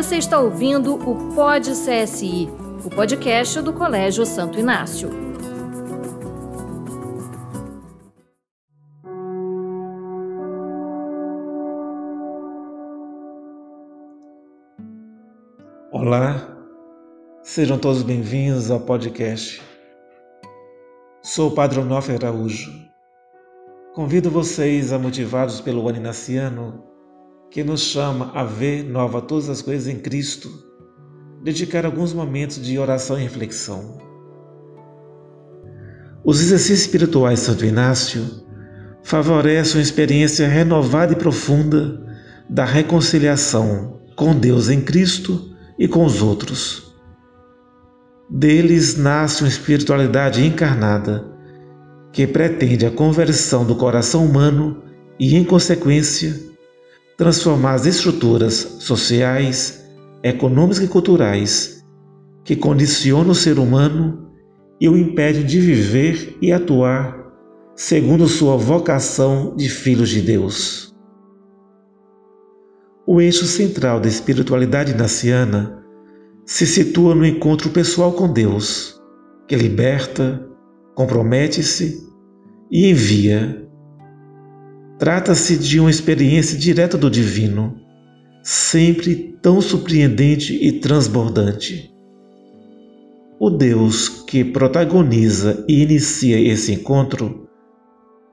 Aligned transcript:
Você 0.00 0.16
está 0.16 0.40
ouvindo 0.40 0.94
o 0.94 1.34
Pod 1.34 1.70
CSI, 1.72 2.48
o 2.86 2.88
podcast 2.88 3.60
do 3.60 3.70
Colégio 3.70 4.24
Santo 4.24 4.58
Inácio. 4.58 5.10
Olá, 15.92 16.48
sejam 17.42 17.78
todos 17.78 18.02
bem-vindos 18.02 18.70
ao 18.70 18.80
podcast. 18.80 19.62
Sou 21.22 21.50
o 21.50 21.54
Padre 21.54 21.78
Onofre 21.78 22.14
Araújo. 22.14 22.72
Convido 23.94 24.30
vocês 24.30 24.94
a, 24.94 24.98
motivados 24.98 25.60
pelo 25.60 25.86
ano 25.86 25.98
inaciano, 25.98 26.89
que 27.50 27.64
nos 27.64 27.80
chama 27.80 28.30
a 28.34 28.44
ver 28.44 28.84
nova 28.84 29.20
todas 29.20 29.48
as 29.48 29.60
coisas 29.60 29.88
em 29.88 29.98
Cristo, 29.98 30.48
dedicar 31.42 31.84
alguns 31.84 32.12
momentos 32.12 32.62
de 32.62 32.78
oração 32.78 33.18
e 33.18 33.22
reflexão. 33.22 33.98
Os 36.24 36.40
exercícios 36.40 36.82
espirituais 36.82 37.40
de 37.40 37.46
Santo 37.46 37.64
Inácio 37.64 38.24
favorecem 39.02 39.76
uma 39.78 39.82
experiência 39.82 40.46
renovada 40.46 41.12
e 41.12 41.16
profunda 41.16 42.00
da 42.48 42.64
reconciliação 42.64 44.00
com 44.14 44.34
Deus 44.34 44.68
em 44.68 44.80
Cristo 44.80 45.50
e 45.78 45.88
com 45.88 46.04
os 46.04 46.22
outros. 46.22 46.94
Deles 48.28 48.96
nasce 48.96 49.42
uma 49.42 49.48
espiritualidade 49.48 50.44
encarnada 50.44 51.26
que 52.12 52.26
pretende 52.26 52.86
a 52.86 52.90
conversão 52.90 53.64
do 53.64 53.74
coração 53.74 54.24
humano 54.24 54.82
e, 55.18 55.36
em 55.36 55.44
consequência, 55.44 56.49
transformar 57.20 57.74
as 57.74 57.84
estruturas 57.84 58.54
sociais, 58.78 59.86
econômicas 60.22 60.82
e 60.82 60.88
culturais 60.88 61.84
que 62.42 62.56
condicionam 62.56 63.32
o 63.32 63.34
ser 63.34 63.58
humano 63.58 64.30
e 64.80 64.88
o 64.88 64.96
impedem 64.96 65.44
de 65.44 65.60
viver 65.60 66.38
e 66.40 66.50
atuar 66.50 67.30
segundo 67.76 68.26
sua 68.26 68.56
vocação 68.56 69.54
de 69.54 69.68
filhos 69.68 70.08
de 70.08 70.22
Deus. 70.22 70.96
O 73.06 73.20
eixo 73.20 73.44
central 73.44 74.00
da 74.00 74.08
espiritualidade 74.08 74.94
naciana 74.94 75.84
se 76.46 76.66
situa 76.66 77.14
no 77.14 77.26
encontro 77.26 77.68
pessoal 77.68 78.14
com 78.14 78.32
Deus, 78.32 78.98
que 79.46 79.56
liberta, 79.56 80.48
compromete-se 80.94 82.02
e 82.70 82.90
envia 82.90 83.68
Trata-se 85.00 85.56
de 85.56 85.80
uma 85.80 85.88
experiência 85.88 86.58
direta 86.58 86.98
do 86.98 87.10
divino, 87.10 87.74
sempre 88.42 89.34
tão 89.40 89.58
surpreendente 89.58 90.54
e 90.54 90.72
transbordante. 90.72 91.90
O 93.38 93.48
Deus 93.48 94.10
que 94.10 94.44
protagoniza 94.44 95.64
e 95.66 95.82
inicia 95.82 96.38
esse 96.38 96.74
encontro 96.74 97.48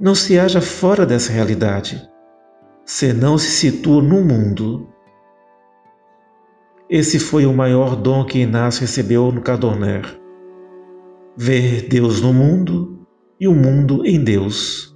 não 0.00 0.14
se 0.14 0.38
acha 0.38 0.58
fora 0.62 1.04
dessa 1.04 1.30
realidade, 1.30 2.02
senão 2.86 3.36
se 3.36 3.50
situa 3.50 4.02
no 4.02 4.24
mundo. 4.24 4.88
Esse 6.88 7.18
foi 7.18 7.44
o 7.44 7.52
maior 7.52 7.94
dom 7.94 8.24
que 8.24 8.38
Inácio 8.38 8.80
recebeu 8.80 9.30
no 9.30 9.42
Cadorner: 9.42 10.18
ver 11.36 11.86
Deus 11.88 12.22
no 12.22 12.32
mundo 12.32 13.06
e 13.38 13.46
o 13.46 13.52
mundo 13.52 14.02
em 14.06 14.24
Deus. 14.24 14.93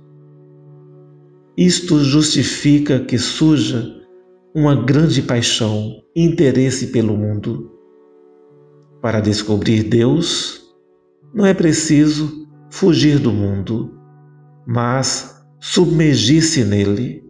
Isto 1.59 1.99
justifica 2.05 3.01
que 3.01 3.19
surja 3.19 3.85
uma 4.55 4.77
grande 4.77 5.21
paixão 5.21 6.05
interesse 6.15 6.93
pelo 6.93 7.17
mundo. 7.17 7.69
Para 9.03 9.19
descobrir 9.19 9.83
Deus, 9.83 10.63
não 11.35 11.45
é 11.45 11.53
preciso 11.53 12.49
fugir 12.71 13.19
do 13.19 13.33
mundo, 13.33 13.93
mas 14.65 15.45
submergir-se 15.59 16.65
nele. 16.65 17.29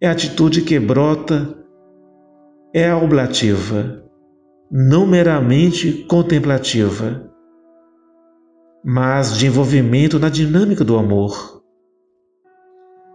É 0.00 0.08
a 0.08 0.12
atitude 0.12 0.62
que 0.62 0.80
brota, 0.80 1.62
é 2.72 2.94
oblativa, 2.94 4.02
não 4.70 5.06
meramente 5.06 6.06
contemplativa, 6.08 7.30
mas 8.82 9.36
de 9.36 9.48
envolvimento 9.48 10.18
na 10.18 10.30
dinâmica 10.30 10.82
do 10.82 10.96
amor 10.96 11.59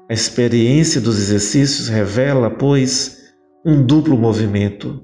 a 0.09 0.13
experiência 0.13 1.01
dos 1.01 1.17
exercícios 1.17 1.87
revela, 1.87 2.49
pois, 2.49 3.33
um 3.65 3.83
duplo 3.83 4.15
movimento 4.17 5.03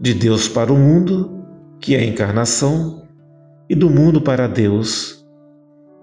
de 0.00 0.14
Deus 0.14 0.48
para 0.48 0.72
o 0.72 0.76
mundo, 0.76 1.44
que 1.80 1.96
é 1.96 1.98
a 1.98 2.04
encarnação, 2.04 3.06
e 3.68 3.74
do 3.74 3.90
mundo 3.90 4.20
para 4.20 4.46
Deus, 4.46 5.26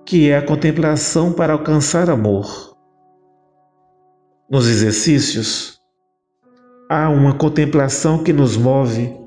que 0.06 0.30
é 0.30 0.38
a 0.38 0.46
contemplação 0.46 1.31
para 1.31 1.53
alcançar 1.53 2.09
amor. 2.09 2.75
Nos 4.50 4.68
exercícios, 4.68 5.80
há 6.90 7.09
uma 7.09 7.34
contemplação 7.34 8.22
que 8.22 8.34
nos 8.34 8.58
move 8.58 9.18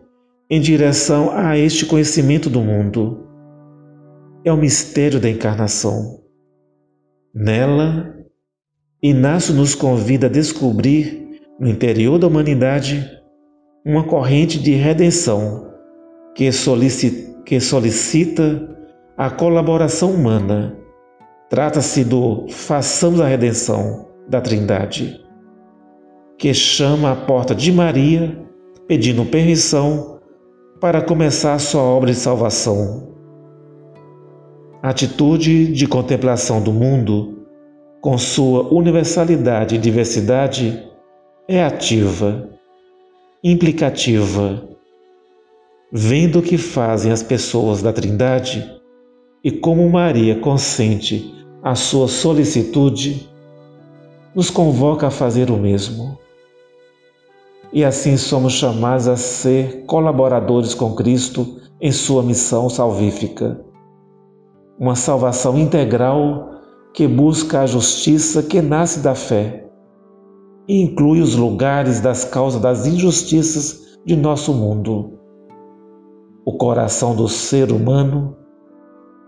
em 0.50 0.60
direção 0.60 1.31
a 1.32 1.56
este 1.56 1.86
conhecimento 1.86 2.50
do 2.50 2.60
mundo. 2.60 3.26
É 4.44 4.53
o 4.53 4.56
mistério 4.56 5.19
da 5.19 5.31
encarnação. 5.31 6.20
Nela, 7.34 8.16
Inácio 9.03 9.55
nos 9.55 9.75
convida 9.75 10.27
a 10.27 10.31
descobrir 10.31 11.39
no 11.61 11.69
interior 11.69 12.19
da 12.19 12.27
humanidade 12.27 13.07
uma 13.84 14.03
corrente 14.03 14.59
de 14.59 14.73
redenção 14.73 15.71
que 16.34 16.51
solicita, 16.51 17.43
que 17.45 17.61
solicita 17.61 18.75
a 19.15 19.29
colaboração 19.29 20.12
humana. 20.12 20.79
Trata-se 21.51 22.05
do 22.05 22.47
Façamos 22.49 23.21
a 23.21 23.29
Redenção 23.29 24.09
da 24.31 24.41
Trindade, 24.41 25.23
que 26.39 26.55
chama 26.55 27.13
à 27.13 27.17
porta 27.17 27.55
de 27.55 27.71
Maria 27.71 28.43
pedindo 28.89 29.27
permissão 29.27 30.21
para 30.81 31.03
começar 31.03 31.53
a 31.53 31.59
sua 31.59 31.83
obra 31.83 32.13
de 32.13 32.19
salvação. 32.19 33.13
A 34.83 34.89
atitude 34.89 35.71
de 35.75 35.87
contemplação 35.87 36.63
do 36.63 36.73
mundo 36.73 37.35
com 38.06 38.17
sua 38.17 38.72
universalidade 38.72 39.75
e 39.75 39.78
diversidade, 39.78 40.81
é 41.49 41.65
ativa, 41.65 42.50
implicativa, 43.43 44.62
vendo 45.91 46.39
o 46.39 46.43
que 46.43 46.56
fazem 46.56 47.11
as 47.11 47.21
pessoas 47.21 47.83
da 47.83 47.93
Trindade 47.93 48.65
e 49.43 49.50
como 49.50 49.91
Maria 49.91 50.39
consente 50.39 51.34
a 51.61 51.75
sua 51.75 52.06
solicitude, 52.06 53.28
nos 54.37 54.50
convoca 54.50 55.09
a 55.09 55.11
fazer 55.11 55.50
o 55.50 55.56
mesmo. 55.56 56.16
E 57.72 57.84
assim 57.84 58.16
somos 58.16 58.53
chamados 58.53 59.09
a 59.09 59.16
ser 59.16 59.84
colaboradores 59.84 60.75
com 60.75 60.95
Cristo 60.95 61.61
em 61.81 61.91
sua 61.91 62.22
missão 62.22 62.71
salvífica. 62.71 63.61
Uma 64.78 64.95
salvação 64.95 65.59
integral 65.59 66.56
que 66.97 67.07
busca 67.07 67.61
a 67.61 67.67
justiça 67.67 68.43
que 68.43 68.62
nasce 68.62 69.01
da 69.01 69.15
fé 69.15 69.69
e 70.67 70.81
inclui 70.81 71.21
os 71.21 71.37
lugares 71.37 72.01
das 72.01 72.25
causas 72.25 72.59
das 72.59 72.87
injustiças 72.87 73.99
de 74.07 74.17
nosso 74.17 74.55
mundo, 74.55 75.12
o 76.47 76.55
coração 76.57 77.15
do 77.15 77.29
ser 77.29 77.71
humano 77.71 78.34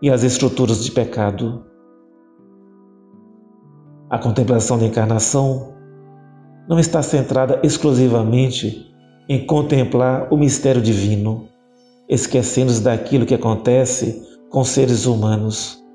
e 0.01 0.09
as 0.09 0.23
estruturas 0.23 0.83
de 0.83 0.91
pecado. 0.91 1.62
A 4.09 4.19
contemplação 4.19 4.79
da 4.79 4.87
encarnação 4.87 5.75
não 6.67 6.79
está 6.79 7.03
centrada 7.03 7.61
exclusivamente 7.62 8.91
em 9.29 9.44
contemplar 9.44 10.32
o 10.32 10.38
mistério 10.38 10.81
divino, 10.81 11.47
esquecendo-se 12.09 12.81
daquilo 12.81 13.26
que 13.26 13.35
acontece 13.35 14.26
com 14.49 14.64
seres 14.64 15.05
humanos 15.05 15.87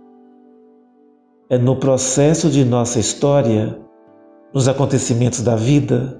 é 1.54 1.58
no 1.60 1.76
processo 1.76 2.50
de 2.50 2.66
nossa 2.66 3.00
história, 3.00 3.80
nos 4.52 4.68
acontecimentos 4.68 5.42
da 5.42 5.56
vida, 5.56 6.20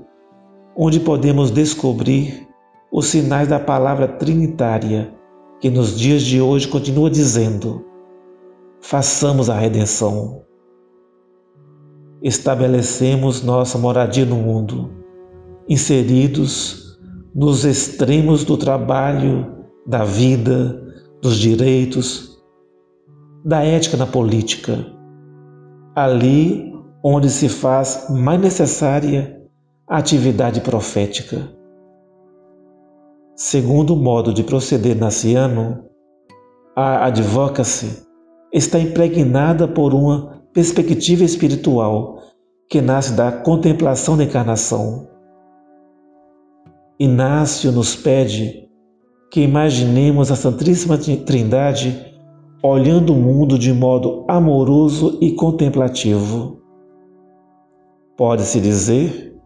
onde 0.78 1.00
podemos 1.00 1.50
descobrir 1.50 2.48
os 2.92 3.08
sinais 3.08 3.48
da 3.48 3.60
palavra 3.60 4.08
trinitária 4.08 5.12
que 5.60 5.72
nos 5.72 5.98
dias 5.98 6.22
de 6.22 6.40
hoje 6.40 6.68
continua 6.68 7.10
dizendo: 7.10 7.84
façamos 8.80 9.50
a 9.50 9.58
redenção. 9.58 10.44
Estabelecemos 12.22 13.42
nossa 13.42 13.80
moradia 13.80 14.26
no 14.26 14.36
mundo, 14.36 14.92
inseridos 15.68 17.00
nos 17.34 17.66
extremos 17.66 18.44
do 18.44 18.56
trabalho, 18.56 19.52
da 19.88 20.04
vida, 20.04 20.80
dos 21.24 21.38
direitos, 21.38 22.40
da 23.44 23.64
ética 23.64 23.98
na 23.98 24.06
política 24.06 24.93
ali 25.96 26.74
onde 27.04 27.30
se 27.30 27.50
faz 27.50 28.08
mais 28.10 28.40
necessária 28.40 29.42
a 29.88 29.98
atividade 29.98 30.62
profética, 30.62 31.54
Segundo 33.36 33.96
o 33.96 33.98
modo 33.98 34.32
de 34.32 34.44
proceder 34.44 34.96
naciano, 34.96 35.86
a 36.76 37.08
advocacy 37.08 38.06
está 38.54 38.78
impregnada 38.78 39.68
por 39.68 39.92
uma 39.92 40.44
perspectiva 40.54 41.24
espiritual 41.24 42.20
que 42.70 42.80
nasce 42.80 43.14
da 43.14 43.32
contemplação 43.32 44.16
da 44.16 44.24
encarnação. 44.24 45.10
Inácio 47.00 47.72
nos 47.72 47.96
pede 47.96 48.70
que 49.32 49.42
imaginemos 49.42 50.32
a 50.32 50.36
Santíssima 50.36 50.96
Trindade 50.96 52.13
olhando 52.66 53.12
o 53.12 53.18
mundo 53.18 53.60
de 53.60 53.74
modo 53.74 54.24
amoroso 54.26 55.18
e 55.20 55.34
contemplativo. 55.34 56.62
Pode-se 58.16 58.62
dizer 58.62 59.38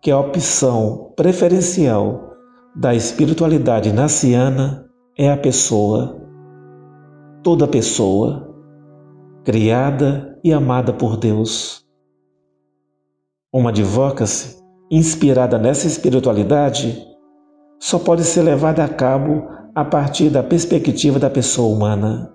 que 0.00 0.10
a 0.10 0.18
opção 0.18 1.12
preferencial 1.14 2.30
da 2.74 2.94
espiritualidade 2.94 3.92
naciana 3.92 4.88
é 5.18 5.30
a 5.30 5.36
pessoa, 5.36 6.18
toda 7.42 7.68
pessoa, 7.68 8.56
criada 9.44 10.38
e 10.42 10.50
amada 10.50 10.94
por 10.94 11.18
Deus. 11.18 11.84
Uma 13.52 13.68
advocacy 13.68 14.58
inspirada 14.90 15.58
nessa 15.58 15.86
espiritualidade 15.86 17.09
só 17.80 17.98
pode 17.98 18.24
ser 18.24 18.42
levada 18.42 18.84
a 18.84 18.88
cabo 18.88 19.48
a 19.74 19.82
partir 19.82 20.28
da 20.28 20.42
perspectiva 20.42 21.18
da 21.18 21.30
pessoa 21.30 21.74
humana. 21.74 22.30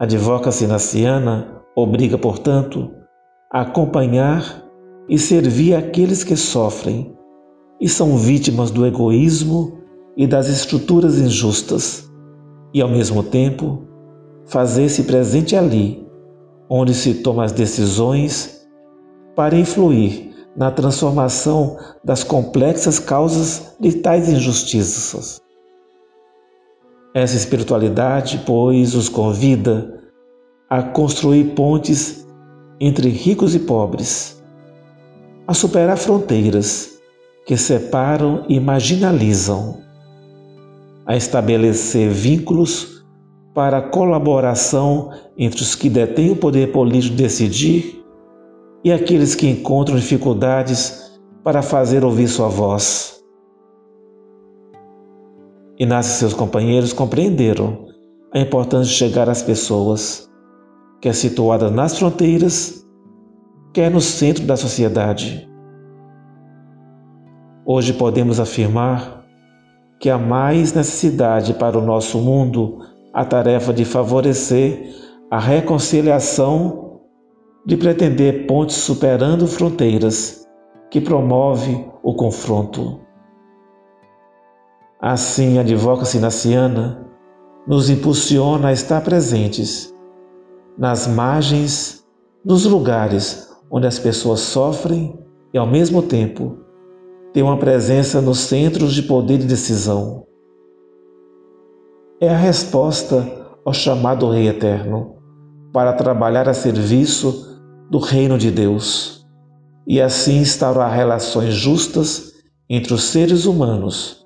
A 0.00 0.04
advocacy 0.04 0.66
naciana 0.66 1.60
obriga, 1.76 2.16
portanto, 2.16 2.90
a 3.52 3.60
acompanhar 3.60 4.64
e 5.08 5.18
servir 5.18 5.74
aqueles 5.74 6.24
que 6.24 6.36
sofrem 6.36 7.14
e 7.78 7.86
são 7.88 8.16
vítimas 8.16 8.70
do 8.70 8.86
egoísmo 8.86 9.78
e 10.16 10.26
das 10.26 10.48
estruturas 10.48 11.18
injustas, 11.18 12.10
e 12.72 12.80
ao 12.80 12.88
mesmo 12.88 13.22
tempo 13.22 13.82
fazer-se 14.46 15.04
presente 15.04 15.54
ali, 15.54 16.06
onde 16.68 16.94
se 16.94 17.14
tomam 17.14 17.44
as 17.44 17.52
decisões 17.52 18.66
para 19.36 19.56
influir 19.56 20.29
na 20.56 20.70
transformação 20.70 21.78
das 22.04 22.24
complexas 22.24 22.98
causas 22.98 23.74
de 23.78 23.92
tais 23.94 24.28
injustiças. 24.28 25.40
Essa 27.14 27.36
espiritualidade, 27.36 28.42
pois, 28.46 28.94
os 28.94 29.08
convida 29.08 30.00
a 30.68 30.82
construir 30.82 31.54
pontes 31.54 32.26
entre 32.80 33.08
ricos 33.08 33.54
e 33.54 33.60
pobres, 33.60 34.42
a 35.46 35.54
superar 35.54 35.96
fronteiras 35.96 37.00
que 37.46 37.56
separam 37.56 38.44
e 38.48 38.60
marginalizam, 38.60 39.80
a 41.04 41.16
estabelecer 41.16 42.10
vínculos 42.10 43.04
para 43.52 43.78
a 43.78 43.82
colaboração 43.82 45.10
entre 45.36 45.62
os 45.62 45.74
que 45.74 45.90
detêm 45.90 46.30
o 46.30 46.36
poder 46.36 46.70
político 46.70 47.16
de 47.16 47.22
decidir 47.22 47.99
e 48.84 48.92
aqueles 48.92 49.34
que 49.34 49.48
encontram 49.48 49.96
dificuldades 49.96 51.20
para 51.44 51.62
fazer 51.62 52.04
ouvir 52.04 52.28
sua 52.28 52.48
voz. 52.48 53.22
Inácio 55.78 56.12
e 56.12 56.18
seus 56.18 56.34
companheiros 56.34 56.92
compreenderam 56.92 57.86
a 58.32 58.38
importância 58.38 58.92
de 58.92 58.98
chegar 58.98 59.28
às 59.28 59.42
pessoas, 59.42 60.30
quer 61.00 61.14
situadas 61.14 61.72
nas 61.72 61.98
fronteiras, 61.98 62.86
quer 63.72 63.90
no 63.90 64.00
centro 64.00 64.44
da 64.44 64.56
sociedade. 64.56 65.48
Hoje 67.64 67.92
podemos 67.92 68.40
afirmar 68.40 69.24
que 69.98 70.10
há 70.10 70.18
mais 70.18 70.72
necessidade 70.72 71.54
para 71.54 71.78
o 71.78 71.84
nosso 71.84 72.18
mundo 72.18 72.78
a 73.12 73.24
tarefa 73.24 73.72
de 73.72 73.84
favorecer 73.84 74.94
a 75.30 75.38
reconciliação, 75.38 76.89
de 77.64 77.76
pretender 77.76 78.46
pontes 78.46 78.76
superando 78.76 79.46
fronteiras, 79.46 80.46
que 80.90 81.00
promove 81.00 81.86
o 82.02 82.14
confronto. 82.14 83.00
Assim, 85.00 85.58
a 85.58 85.60
advocacy 85.60 86.18
naciana 86.18 87.06
nos 87.66 87.88
impulsiona 87.88 88.68
a 88.68 88.72
estar 88.72 89.02
presentes 89.02 89.94
nas 90.76 91.06
margens, 91.06 92.04
nos 92.44 92.64
lugares 92.64 93.50
onde 93.70 93.86
as 93.86 93.98
pessoas 93.98 94.40
sofrem 94.40 95.18
e, 95.54 95.58
ao 95.58 95.66
mesmo 95.66 96.02
tempo, 96.02 96.58
ter 97.32 97.42
uma 97.42 97.58
presença 97.58 98.20
nos 98.20 98.40
centros 98.40 98.92
de 98.92 99.02
poder 99.02 99.40
e 99.40 99.44
decisão. 99.44 100.26
É 102.20 102.28
a 102.28 102.36
resposta 102.36 103.24
ao 103.64 103.72
chamado 103.72 104.30
Rei 104.30 104.48
Eterno 104.48 105.16
para 105.72 105.92
trabalhar 105.92 106.48
a 106.48 106.54
serviço 106.54 107.49
do 107.90 107.98
Reino 107.98 108.38
de 108.38 108.52
Deus 108.52 109.26
e 109.86 110.00
assim 110.00 110.38
instaurar 110.38 110.94
relações 110.94 111.52
justas 111.52 112.32
entre 112.68 112.94
os 112.94 113.02
seres 113.02 113.44
humanos 113.44 114.24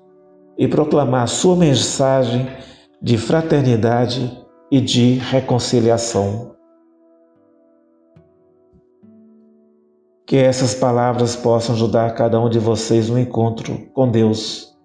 e 0.55 0.67
proclamar 0.67 1.27
sua 1.27 1.55
mensagem 1.55 2.47
de 3.01 3.17
fraternidade 3.17 4.45
e 4.71 4.79
de 4.79 5.15
reconciliação. 5.15 6.55
Que 10.27 10.37
essas 10.37 10.75
palavras 10.75 11.35
possam 11.35 11.75
ajudar 11.75 12.13
cada 12.13 12.39
um 12.39 12.49
de 12.49 12.59
vocês 12.59 13.09
no 13.09 13.17
encontro 13.17 13.89
com 13.93 14.09
Deus. 14.09 14.75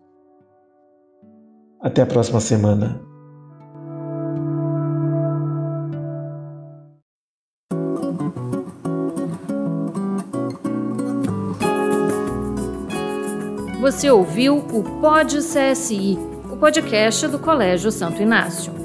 Até 1.81 2.03
a 2.03 2.07
próxima 2.07 2.41
semana. 2.41 3.10
Você 13.81 14.11
ouviu 14.11 14.59
o 14.59 14.83
Pod 15.01 15.39
CSI, 15.39 16.19
o 16.53 16.57
podcast 16.59 17.27
do 17.29 17.39
Colégio 17.39 17.91
Santo 17.91 18.21
Inácio. 18.21 18.80